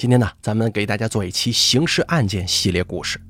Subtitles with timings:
[0.00, 3.20] 今天呢，咱们给大家做一期刑事案件系列故事。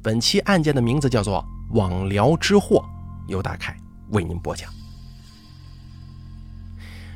[0.00, 1.44] 本期案件的名字叫做
[1.74, 2.84] “网聊之祸”，
[3.26, 3.76] 由大凯
[4.10, 4.72] 为您播讲。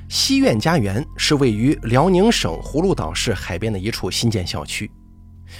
[0.09, 4.91] 西苑家园是位于辽宁省葫芦岛市海边的一处新建小区，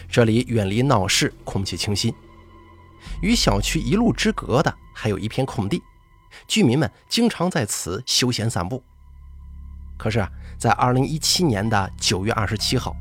[0.09, 2.13] 这里远离闹市，空气清新。
[3.23, 5.81] 与小区一路之隔的还有一片空地，
[6.49, 8.83] 居民们经常在此休闲散步。
[9.97, 10.29] 可是啊，
[10.59, 12.97] 在二零一七年的九月二十七号，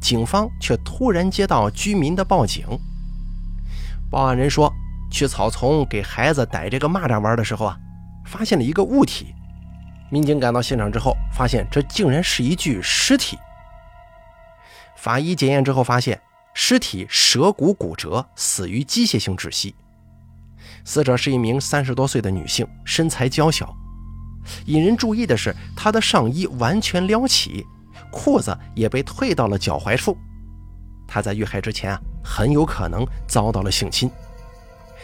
[0.00, 2.66] 警方却突然接到居民的报警。
[4.10, 4.72] 报案人说，
[5.10, 7.78] 去草丛给孩子逮这个蚂蚱玩的时候啊，
[8.24, 9.34] 发现了一个物体。
[10.10, 13.38] 民警赶到现场之后，发现这竟然是一具尸体。
[14.96, 16.20] 法医检验之后发现，
[16.54, 19.74] 尸体舌骨骨折，死于机械性窒息。
[20.84, 23.76] 死者是一名三十多岁的女性，身材娇小。
[24.64, 27.66] 引人注意的是，她的上衣完全撩起，
[28.10, 30.16] 裤子也被退到了脚踝处。
[31.06, 34.10] 她在遇害之前啊，很有可能遭到了性侵。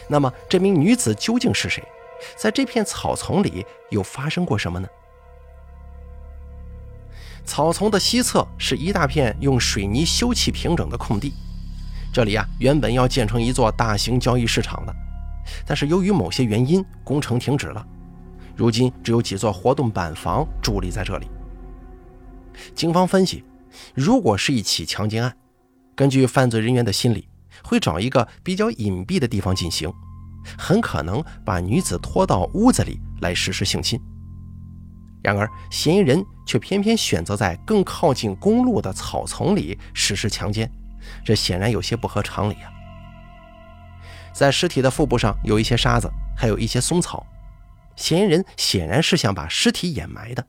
[0.07, 1.83] 那么，这名女子究竟是谁？
[2.37, 4.87] 在这片草丛里又发生过什么呢？
[7.43, 11.33] 草丛的西侧是一大片用水泥修砌平整的空地，
[12.13, 14.95] 这里啊原本要建成一座大型交易市场的，
[15.65, 17.85] 但是由于某些原因，工程停止了。
[18.55, 21.27] 如今只有几座活动板房伫立在这里。
[22.73, 23.43] 警方分析，
[23.93, 25.35] 如果是一起强奸案，
[25.95, 27.27] 根据犯罪人员的心理，
[27.63, 29.91] 会找一个比较隐蔽的地方进行，
[30.57, 33.99] 很可能把女子拖到屋子里来实施性侵。
[35.23, 40.71] 然而，嫌疑人却偏偏选择在更靠近公路的草丛里实施强奸，
[41.23, 42.69] 这显然有些不合常理啊！
[44.31, 47.25] 在尸体的腹部上有一些沙子，还有一些松草。
[47.95, 50.45] 嫌疑人显然是想把尸体掩埋的。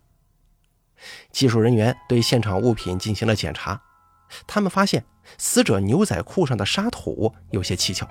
[1.31, 3.81] 技术人员对现场物品进行了检查，
[4.47, 5.05] 他们发现
[5.39, 8.09] 死者牛仔裤上的沙土有些蹊跷。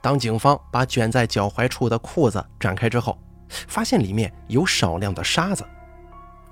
[0.00, 3.18] 当警方把卷在脚踝处的裤子展开之后，
[3.48, 5.64] 发现里面有少量的沙子，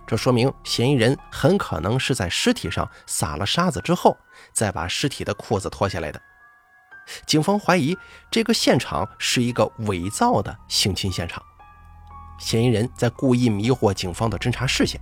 [0.06, 4.16] 这说明嫌疑人很可能是在尸体上撒了沙子之后，
[4.52, 6.20] 再把尸体的裤子脱下来的。
[7.26, 7.96] 警方怀疑
[8.30, 11.42] 这个现场是一个伪造的性侵现场，
[12.42, 15.00] 嫌疑人在故意迷惑警方的侦查视线。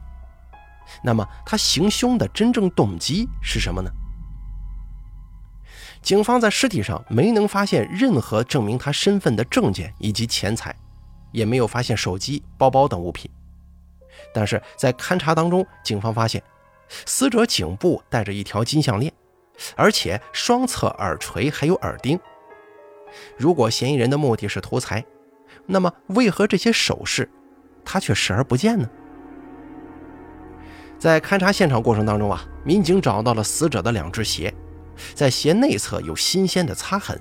[1.02, 3.90] 那么他行凶的真正动机是什么呢？
[6.02, 10.74] 警方在尸体上没能发现任何证明他身份的证件以及钱财，
[11.32, 13.30] 也没有发现手机、包包等物品。
[14.32, 16.42] 但是在勘查当中，警方发现
[17.06, 19.12] 死者颈部戴着一条金项链。
[19.76, 22.18] 而且双侧耳垂还有耳钉。
[23.36, 25.04] 如果嫌疑人的目的是图财，
[25.66, 27.30] 那么为何这些首饰
[27.84, 28.88] 他却视而不见呢？
[30.98, 34.52] 在勘察现场过程当中啊，民警找到了死者的两只鞋，
[35.14, 37.18] 在鞋内侧有新鲜的擦痕，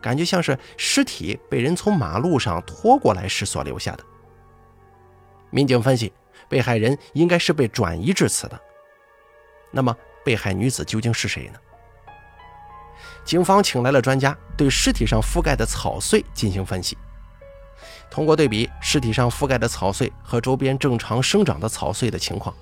[0.00, 4.04] 感觉像是尸体被人从马路上拖过来时所留下的。
[5.50, 6.12] 民警分析，
[6.48, 8.60] 被害人应该是被转移至此的。
[9.70, 11.58] 那么，被害女子究竟是谁呢？
[13.24, 16.98] 警方请来了专家，对尸体上覆盖的草穗进行分析。
[18.12, 22.54] 通过对比尸体上覆盖的草穗和周边正常生长的草穗的情况，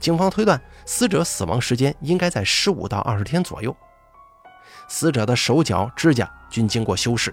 [0.00, 3.74] 警方推断死者死亡时间应该在十五到二十天左右。
[4.88, 7.32] 死者的手脚、指甲均经过修饰。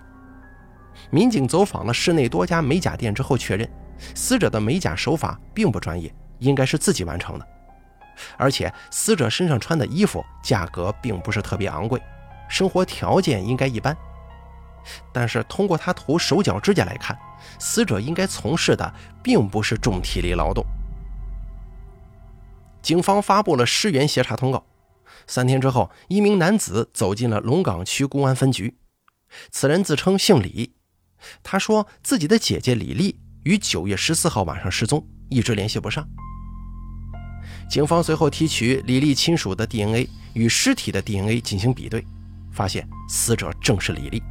[1.09, 3.67] 民警走访了市内多家美甲店之后，确认
[4.13, 7.47] 死者的美甲手法并不专业，应该是自己完成的。
[8.37, 11.99] 而且死者身上穿的衣服价格并不是特别昂贵。
[12.47, 13.97] 生活条件应该一般，
[15.13, 17.17] 但是通过他涂手脚指甲来看，
[17.59, 18.93] 死者应该从事的
[19.23, 20.65] 并不是重体力劳动。
[22.81, 24.65] 警方发布了尸源协查通告。
[25.25, 28.77] 三天之后，一名男子走进了龙岗区公安分局。
[29.51, 30.73] 此人自称姓李，
[31.43, 36.07] 他说自己的姐姐李丽于九月十四号晚上失踪，一直联系不上。
[37.69, 42.05] 警方随后提取李丽亲属的 DNA 与尸体的 DNA 进行比对。
[42.49, 44.23] 发现死者正是李丽。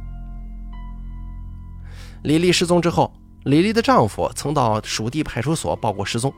[2.27, 3.09] 李丽失踪之后，
[3.45, 6.33] 李丽的丈夫曾到属地派出所报过失踪，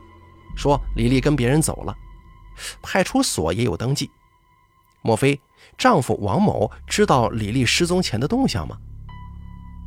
[0.56, 1.92] 说李丽跟别人走了。
[2.80, 4.08] 派出所也有登记。
[5.02, 5.40] 莫非
[5.76, 8.76] 丈夫王某知道李丽失踪前的动向吗？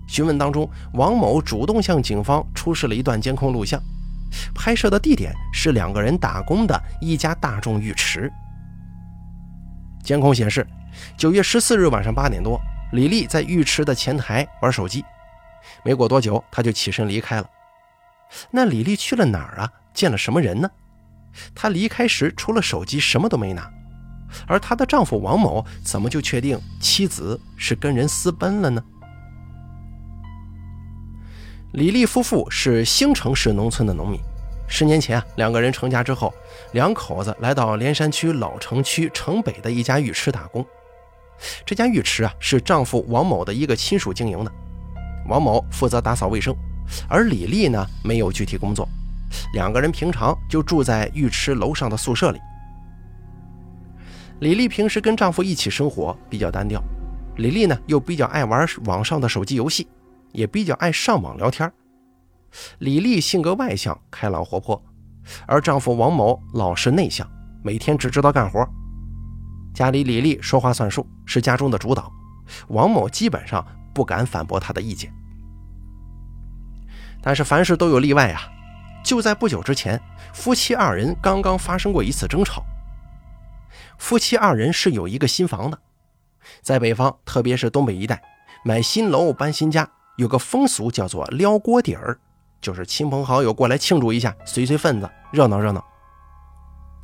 [0.05, 3.81] 询问当中，王某主动向警方出示了一段监控录像，
[4.53, 8.29] 拍摄的地点是两个人打工的一家大众浴池。
[10.03, 10.67] 监控显示。
[11.17, 12.59] 九月十四日晚上八点多，
[12.91, 15.03] 李丽在浴池的前台玩手机，
[15.83, 17.49] 没过多久，他就起身离开了。
[18.51, 19.71] 那李丽去了哪儿啊？
[19.93, 20.69] 见了什么人呢？
[21.53, 23.71] 她离开时除了手机什么都没拿，
[24.47, 28.83] 而她的丈夫王某怎么就确定妻子是跟人私奔了呢？
[31.73, 34.19] 李丽夫妇是兴城市农村的农民。
[34.67, 36.33] 十年前啊，两个人成家之后，
[36.71, 40.65] 两口子来到连山区老城区城北的一家浴池打工。
[41.65, 44.51] 这家浴池啊，是丈夫王某的一个亲属经营的。
[45.27, 46.55] 王某负责打扫卫生，
[47.07, 48.87] 而李丽呢，没有具体工作。
[49.53, 52.39] 两个人平常就住在浴池楼上的宿舍里。
[54.39, 56.81] 李丽平时跟丈夫一起生活比较单调，
[57.37, 59.87] 李丽呢又比较爱玩网上的手机游戏，
[60.31, 61.71] 也比较爱上网聊天。
[62.79, 64.79] 李丽性格外向、开朗活泼，
[65.47, 67.27] 而丈夫王某老实内向，
[67.63, 68.67] 每天只知道干活。
[69.73, 72.11] 家里李丽说话算数，是家中的主导，
[72.67, 75.11] 王某基本上不敢反驳他的意见。
[77.21, 78.41] 但是凡事都有例外啊！
[79.03, 80.01] 就在不久之前，
[80.33, 82.63] 夫妻二人刚刚发生过一次争吵。
[83.97, 85.79] 夫妻二人是有一个新房的，
[86.61, 88.21] 在北方，特别是东北一带，
[88.65, 92.19] 买新楼搬新家有个风俗叫做撩锅底儿。
[92.61, 95.83] 就是亲朋好友过来庆祝一下，随随份子，热闹热闹。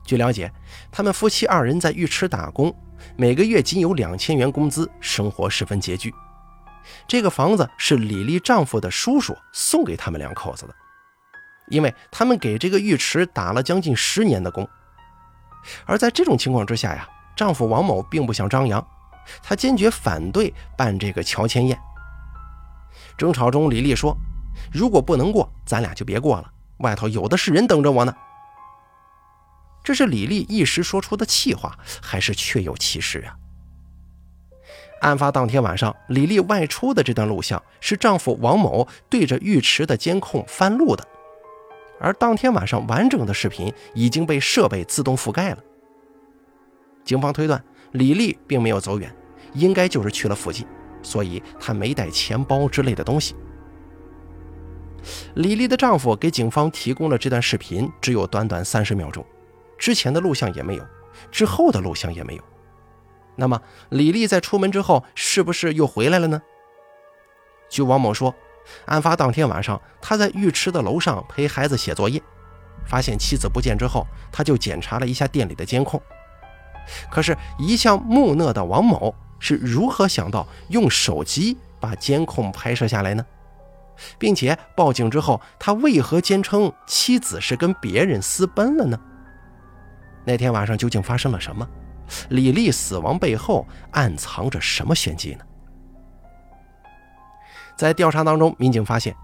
[0.06, 0.52] 据了解，
[0.90, 2.74] 他们夫妻二人在浴池打工，
[3.18, 6.14] 每个月仅有两千元工资，生活十分拮据。
[7.08, 10.76] 这个房子是李丽丈夫的叔叔送给他们两口子的，
[11.68, 14.68] 因为他们给这个浴池打了将近十年的工。
[15.86, 18.86] 而在这种情况之下呀，丈夫王某并不想张扬，
[19.44, 21.80] 他坚决反对办这个乔迁宴。
[23.18, 24.18] 争吵中，李丽说。
[24.74, 26.52] 如果不能过，咱俩就别过了。
[26.80, 28.14] 外头有的是人等着我呢。
[29.84, 33.36] 这是李丽一时说出的气话，还是确有其事啊？
[35.02, 41.08] 案发当天晚上，李丽外出的这段录像是丈夫王某对着浴池的监控翻录的，
[42.00, 45.58] 而当天晚上完整的视频已经被设备自动覆盖了。
[47.04, 49.14] 警方推断，李丽并没有走远，
[49.54, 50.66] 应该就是去了附近，
[51.02, 53.36] 所以她没带钱包之类的东西。
[55.36, 59.26] 李丽的丈夫给警方提供了这段视频，只有短短三十秒钟，
[59.78, 60.86] 之前的录像也没有，
[61.32, 62.44] 之后的录像也没有。
[63.40, 66.42] 那么，李丽在出门之后是不是又回来了呢？
[67.70, 68.36] 据王某说，
[68.86, 72.22] 案发当天晚上，他在浴池的楼上陪孩子写作业，
[72.86, 76.02] 发现妻子不见之后，他就检查了一下店里的监控。
[77.10, 83.26] 可是，一向木讷的王某是如何想到用手机把监控拍摄下来呢？
[84.18, 89.00] 并且报警之后，他为何坚称妻子是跟别人私奔了呢？
[90.26, 91.66] 那天晚上究竟发生了什么？
[92.30, 95.46] 李丽死亡背后暗藏着什么玄机呢？
[97.76, 99.16] 在调查当中，民警发现，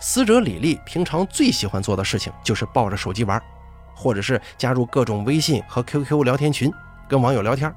[0.00, 3.42] 死者李丽平常最喜欢做的事情就是抱着手机玩，
[3.94, 6.72] 或者是加入各种微信和 QQ 聊天群，
[7.08, 7.72] 跟网友聊天。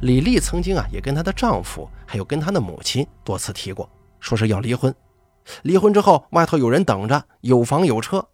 [0.00, 3.90] 李丽曾经啊，也跟她的丈夫，还有跟她的母亲多次提过，
[4.20, 4.94] 说是要离婚。
[5.62, 8.28] 离婚之后，外头有人等着，有房有车。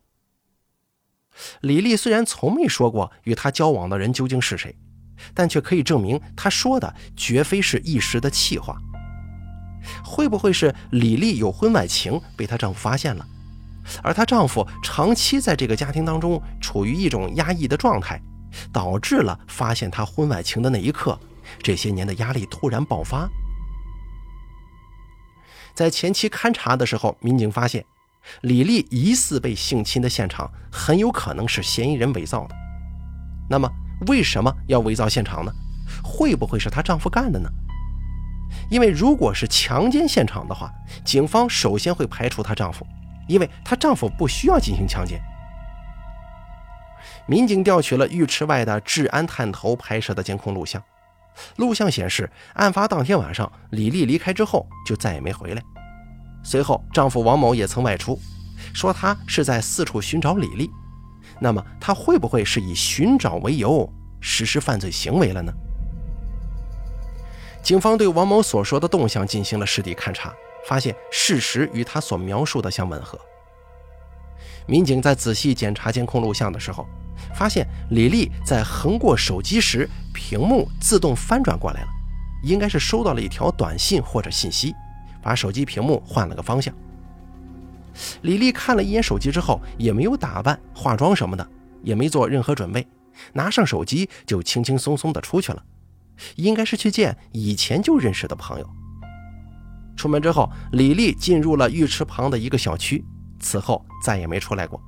[1.61, 4.76] 李丽虽然从没说过与她交往的人究竟是谁，
[5.35, 8.77] 但却可以证明她说的绝非是一时的气话。
[10.05, 13.27] 会不会是李丽有婚外情被她丈夫发现了，
[14.03, 18.21] 而她丈夫长期在这个家庭当中处于一种压抑的状态，
[18.73, 21.19] 导致了发现她婚外情的那一刻，
[21.62, 23.29] 这些年的压力突然爆发？
[25.73, 27.85] 在前期勘查的时候，民警发现
[28.40, 32.57] 李丽疑似被性侵的现场很有可能是嫌疑人伪造的。
[33.49, 33.71] 那么，
[34.07, 35.53] 为什么要伪造现场呢？
[36.03, 37.49] 会不会是她丈夫干的呢？
[38.71, 40.71] 因为如果是强奸现场的话，
[41.05, 42.87] 警方首先会排除她丈夫，
[43.29, 45.21] 因为她丈夫不需要进行强奸。
[47.26, 50.83] 民警调取了浴池外的治安探头拍摄的监控录像。
[51.57, 55.62] 录像显示，案发当天晚上，李丽离开之后就再也没回来。
[56.43, 58.19] 随后，丈夫王某也曾外出，
[58.73, 60.71] 说他是在四处寻找李丽。
[61.40, 63.88] 那么，他会不会是以寻找为由
[64.21, 65.52] 实施犯罪行为了呢？
[67.62, 70.35] 警方对王某所说的动向进行了实地勘查，
[70.66, 73.19] 发现事实与他所描述的相吻合。
[74.66, 76.87] 民警在仔细检查监控录像的时候。
[77.35, 81.88] 发现李丽在横过手机时，屏幕自动翻转过来了，
[82.43, 84.75] 应该是收到了一条短信或者信息，
[85.23, 86.75] 把手机屏幕换了个方向。
[88.23, 91.49] 李丽看了一眼手机之后，也没有打扮、化妆什么的，
[91.83, 92.87] 也没做任何准备，
[93.33, 95.62] 拿上手机就轻轻松松的出去了，
[96.37, 98.71] 应该是去见以前就认识的朋友。
[99.97, 103.03] 出门之后，李丽进入了浴池旁的一个小区，
[103.41, 104.79] 此后再也没出来过。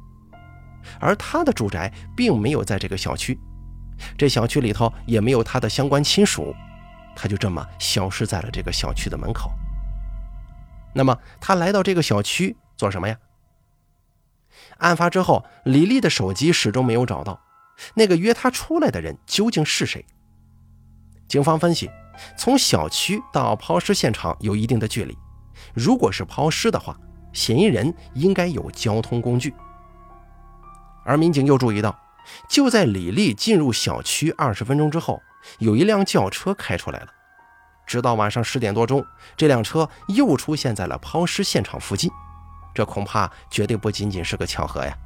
[1.00, 3.38] 而她的住宅并没有在这个小区，
[4.18, 6.54] 这小区里头也没有她的相关亲属，
[7.16, 9.50] 她就这么消失在了这个小区的门口。
[10.94, 13.18] 那么她来到这个小区做什么呀？
[14.78, 17.42] 案发之后，李丽的手机始终没有找到，
[17.94, 20.06] 那个约她出来的人究竟是谁？
[21.28, 21.90] 警方分析，
[22.36, 25.18] 从小区到抛尸现场有一定的距离，
[25.74, 26.96] 如果是抛尸的话，
[27.32, 29.52] 嫌疑人应该有交通工具。
[31.04, 31.98] 而民警又注意到，
[32.48, 35.20] 就在李丽进入小区二十分钟之后，
[35.58, 37.08] 有一辆轿车开出来了。
[37.86, 39.04] 直到晚上十点多钟，
[39.36, 42.10] 这辆车又出现在了抛尸现场附近。
[42.78, 44.96] 这恐怕绝对不仅仅是个巧合呀！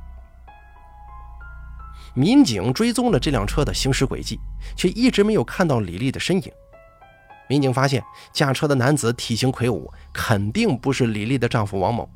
[2.13, 4.39] 民警追踪了这辆车的行驶轨迹，
[4.77, 6.53] 却一直没有看到李丽的身影。
[7.49, 12.07] 民警发现驾车的男子体型魁梧，肯定不是李丽的丈夫王某。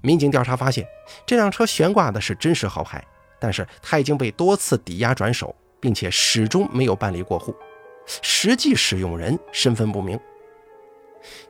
[0.00, 0.84] 民警调查发现，
[1.24, 3.00] 这辆车悬挂的是真实号牌，
[3.38, 7.54] 但是他已经被多次抵押转手，并且始终没有办理过户，
[8.20, 10.18] 实际使用人身份不明。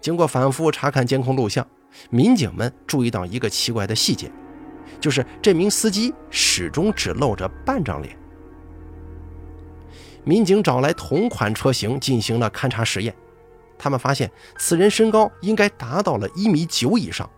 [0.03, 1.67] 经过反复查看监控录像。
[2.11, 4.31] 民警们注意到一个奇怪的细节，
[5.01, 8.17] 就是这名司机始终只露着半张脸。
[10.25, 13.15] 民警找来同款车型进行了勘查实验，
[13.79, 17.29] 他们发现此人身高应该达到了一米九以上。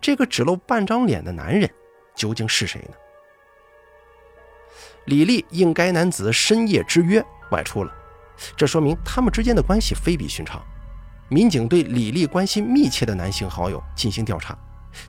[0.00, 1.68] 这个只露半张脸的男人
[2.14, 2.94] 究竟是谁呢？
[5.06, 7.92] 李丽应该男子深夜之约外出了，
[8.56, 10.64] 这说明他们之间的关系非比寻常。
[11.28, 14.56] 民警对李丽关系密切的男性好友进行调查，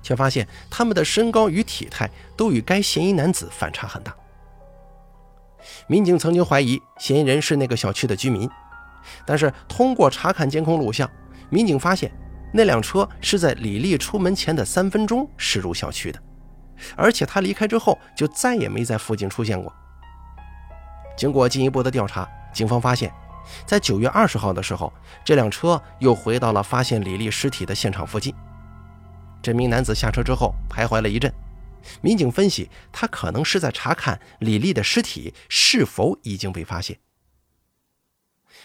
[0.02, 4.14] 却发现他们的身高与体态都与该嫌疑男子反差很大。
[5.88, 8.50] 民警曾经怀疑嫌疑人是那个小区的居民，
[9.26, 11.10] 但是通过查看监控录像，
[11.50, 12.12] 民警发现
[12.54, 16.22] 那辆车是在李丽出门前的三分钟驶入小区的，
[16.96, 19.74] 而且他离开之后就再也没在附近出现过。
[21.16, 23.10] 经过进一步的调查，警方发现。
[23.66, 24.92] 在九月二十号的时候，
[25.24, 28.34] 这辆车又回到了发现李丽尸体的现场附近。
[29.42, 31.34] 这名男子下车之后徘徊了一阵，
[32.02, 36.98] 民警分析他可能是在查看李丽的尸体是否已经被发现。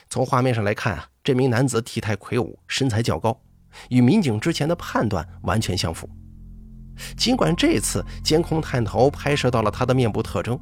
[0.09, 3.41] 从画面上来看啊，这名男子体态魁梧，身材较高，
[3.89, 6.09] 与民警之前的判断完全相符。
[7.17, 10.59] 尽管这次监控探头拍摄到了他的面部特征，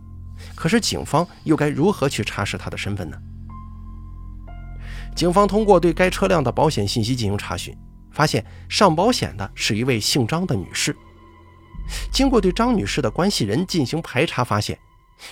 [0.55, 3.19] 可是警方又该如何去查实他的身份呢？
[5.15, 7.77] 警方通过对该车辆的保险信息进行查询，
[8.11, 10.97] 发现上保险的是一位姓张的女士。
[12.11, 14.79] 经过对张女士的关系人进行排查，发现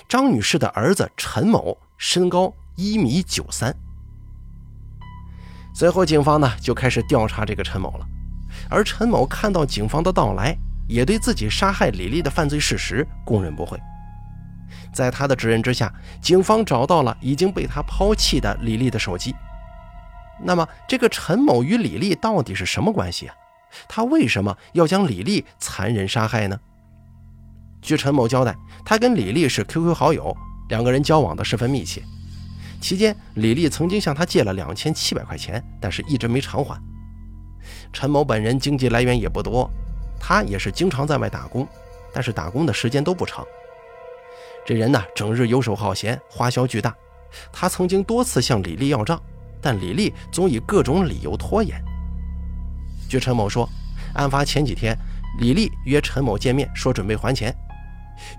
[0.08, 3.74] 张女士的儿子陈某身高一米九三。
[5.72, 8.06] 随后，警方呢就开始调查这个陈某了。
[8.68, 10.56] 而陈某看到警方的到来，
[10.88, 13.80] 也对自己杀害李丽的犯罪事实供认不讳。
[14.92, 19.34] 在他的指认之下，警方找到了已经被他抛弃的李丽的手机。
[20.42, 23.34] 那么，这个陈某与李丽到底是什么关系啊？
[23.88, 26.58] 他为什么要将李丽残忍杀害呢？
[27.80, 28.54] 据陈某交代，
[28.84, 30.36] 他跟李丽是 QQ 好友，
[30.68, 32.02] 两个人交往的十分密切。
[32.80, 36.80] 期间，李丽曾经向他借了两千七百块钱，但是一直没偿还。
[37.92, 39.70] 陈某本人经济来源也不多，
[40.18, 41.68] 他也是经常在外打工，
[42.12, 43.44] 但是打工的时间都不长。
[44.66, 46.94] 这人呢，整日游手好闲，花销巨大。
[47.52, 49.20] 他曾经多次向李丽要账。
[49.60, 51.82] 但李丽总以各种理由拖延。
[53.08, 53.68] 据陈某说，
[54.14, 54.96] 案发前几天，
[55.40, 57.54] 李丽约陈某见面，说准备还钱。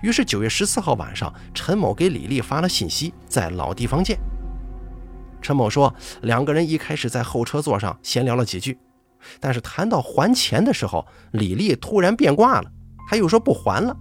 [0.02, 4.18] 于是九月十四号晚上，陈某给李丽发了信息，在老地方见。
[5.40, 8.78] 陈某说，两个人一开始在后车座上闲聊了几句，
[9.40, 12.70] 但是谈到还钱的时候，李丽突然变卦了，
[13.10, 13.96] 他又说不还了，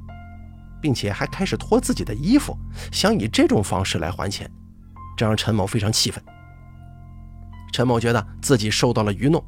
[0.79, 2.55] 并且还开始脱自己的衣服，
[2.91, 4.49] 想以这种方式来还钱，
[5.17, 6.23] 这让陈某非常气愤。
[7.71, 9.43] 陈某觉得自己受到了愚弄，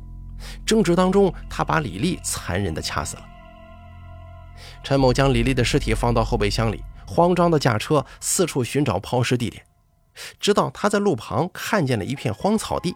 [0.65, 3.25] 争执当中，他把李丽残忍地掐死了。
[4.83, 9.65] 陈某将李丽的尸体放到后备箱里，慌张地驾车四处寻找抛尸地点，
[10.39, 12.95] 直到他在路旁看见了一片荒草地。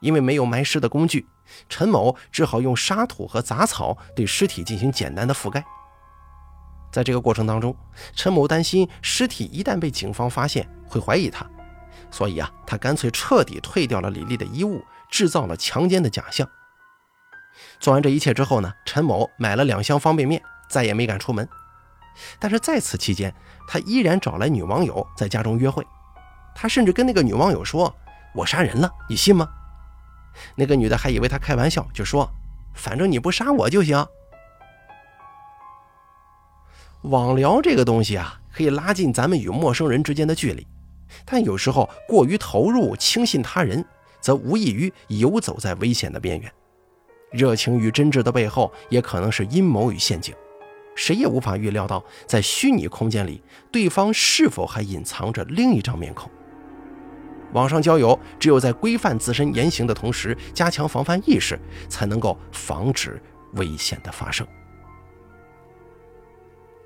[0.00, 1.26] 因为没有埋尸的工具，
[1.68, 5.62] 陈某只好用沙土和杂草对尸体进行简单的覆盖。
[6.90, 7.76] 在这个过程当中，
[8.14, 11.46] 陈某担心尸体一旦被警方发现，会怀疑他。
[12.10, 16.48] 所以啊，他干脆彻底退掉了李丽的衣物，制造了强奸的假象。
[17.78, 21.48] 做完这一切之后呢，陈某买了两箱方便面，再也没敢出门。
[22.38, 23.34] 但是在此期间，
[23.68, 25.86] 他依然找来女网友在家中约会。
[26.54, 27.94] 他甚至跟那个女网友说
[28.34, 29.48] ：“我杀人了，你信吗？”
[30.56, 32.30] 那个女的还以为他开玩笑，就说
[32.74, 34.06] ：“反正你不杀我就行。”
[37.02, 40.66] 网聊这个东西啊，可以拉近咱们与陌生人之间的距离，
[41.24, 43.84] 但有时候过于投入、轻信他人，
[44.20, 46.52] 则无异于游走在危险的边缘。
[47.32, 50.34] 热情与真挚的背后，也可能是阴谋与陷阱。
[50.96, 56.30] 谁也无法预料到，在虚拟空间里，对方是否还隐藏着另一张面孔。
[57.52, 63.22] 网上交友，只有在规范自身言行的同时，加强防范意识，才能够防止
[63.54, 64.46] 危险的发生。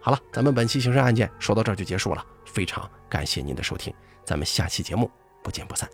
[0.00, 3.92] 好了，咱们本期刑事案件说到这儿就结束了，非常感谢您的收听，
[4.24, 5.10] 咱们下期节目
[5.42, 5.88] 不见不散。